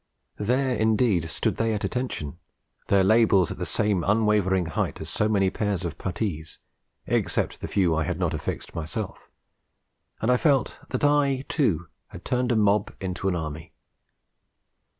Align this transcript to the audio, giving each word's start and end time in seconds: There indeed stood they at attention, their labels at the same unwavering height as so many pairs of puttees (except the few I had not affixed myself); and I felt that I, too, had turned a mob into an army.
There 0.39 0.75
indeed 0.77 1.29
stood 1.29 1.57
they 1.57 1.75
at 1.75 1.83
attention, 1.83 2.39
their 2.87 3.03
labels 3.03 3.51
at 3.51 3.59
the 3.59 3.67
same 3.67 4.03
unwavering 4.03 4.65
height 4.65 4.99
as 4.99 5.11
so 5.11 5.29
many 5.29 5.51
pairs 5.51 5.85
of 5.85 5.99
puttees 5.99 6.57
(except 7.05 7.61
the 7.61 7.67
few 7.67 7.93
I 7.95 8.05
had 8.05 8.17
not 8.17 8.33
affixed 8.33 8.73
myself); 8.73 9.29
and 10.19 10.31
I 10.31 10.37
felt 10.37 10.79
that 10.89 11.03
I, 11.03 11.45
too, 11.47 11.85
had 12.07 12.25
turned 12.25 12.51
a 12.51 12.55
mob 12.55 12.95
into 12.99 13.27
an 13.27 13.35
army. 13.35 13.73